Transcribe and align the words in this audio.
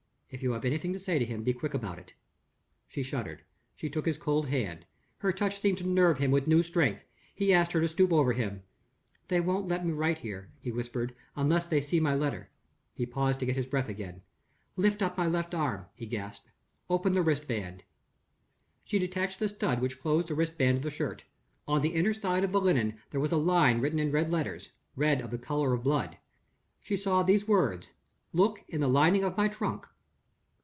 "If 0.33 0.41
you 0.41 0.53
have 0.53 0.63
anything 0.63 0.93
to 0.93 0.97
say 0.99 1.19
to 1.19 1.25
him 1.25 1.43
be 1.43 1.51
quick 1.51 1.73
about 1.73 1.99
it!" 1.99 2.13
She 2.87 3.03
shuddered; 3.03 3.43
she 3.75 3.89
took 3.89 4.05
his 4.05 4.17
cold 4.17 4.47
hand. 4.47 4.85
Her 5.17 5.33
touch 5.33 5.59
seemed 5.59 5.79
to 5.79 5.83
nerve 5.85 6.19
him 6.19 6.31
with 6.31 6.47
new 6.47 6.63
strength; 6.63 7.03
he 7.35 7.51
asked 7.53 7.73
her 7.73 7.81
to 7.81 7.87
stoop 7.89 8.13
over 8.13 8.31
him. 8.31 8.63
"They 9.27 9.41
won't 9.41 9.67
let 9.67 9.85
me 9.85 9.91
write 9.91 10.19
here," 10.19 10.53
he 10.57 10.71
whispered, 10.71 11.13
"unless 11.35 11.67
they 11.67 11.81
see 11.81 11.99
my 11.99 12.15
letter." 12.15 12.49
He 12.93 13.05
paused 13.05 13.41
to 13.41 13.45
get 13.45 13.57
his 13.57 13.65
breath 13.65 13.89
again. 13.89 14.21
"Lift 14.77 15.01
up 15.01 15.17
my 15.17 15.27
left 15.27 15.53
arm," 15.53 15.87
he 15.95 16.05
gasped. 16.05 16.49
"Open 16.89 17.11
the 17.11 17.21
wrist 17.23 17.45
band." 17.45 17.83
She 18.85 18.99
detached 18.99 19.39
the 19.39 19.49
stud 19.49 19.81
which 19.81 19.99
closed 19.99 20.29
the 20.29 20.33
wrist 20.35 20.57
band 20.57 20.77
of 20.77 20.83
the 20.83 20.91
shirt. 20.91 21.25
On 21.67 21.81
the 21.81 21.89
inner 21.93 22.13
side 22.13 22.45
of 22.45 22.53
the 22.53 22.61
linen 22.61 22.97
there 23.09 23.19
was 23.19 23.33
a 23.33 23.37
line 23.37 23.81
written 23.81 23.99
in 23.99 24.13
red 24.13 24.31
letters 24.31 24.69
red 24.95 25.19
of 25.19 25.29
the 25.29 25.37
color 25.37 25.73
of 25.73 25.83
blood. 25.83 26.19
She 26.79 26.95
saw 26.95 27.21
these 27.21 27.49
words: 27.49 27.91
_Look 28.33 28.59
in 28.69 28.79
the 28.79 28.87
lining 28.87 29.25
of 29.25 29.35
my 29.35 29.49
trunk. 29.49 29.87